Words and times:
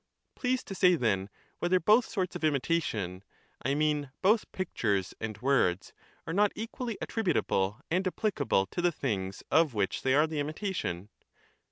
Please 0.33 0.63
to 0.63 0.73
say, 0.73 0.95
then, 0.95 1.29
whether 1.59 1.79
both 1.79 2.07
sorts 2.09 2.35
of 2.35 2.43
imitation 2.43 3.23
(I 3.61 3.75
mean 3.75 4.09
both 4.23 4.51
pictures 4.51 5.13
and 5.21 5.39
words) 5.43 5.93
are 6.25 6.33
not 6.33 6.51
equally 6.55 6.97
attributable 6.99 7.79
and 7.91 8.07
applicable 8.07 8.65
to 8.71 8.81
the 8.81 8.91
things 8.91 9.43
of 9.51 9.75
which 9.75 10.01
they 10.01 10.15
are 10.15 10.25
the 10.25 10.39
imitation. 10.39 11.09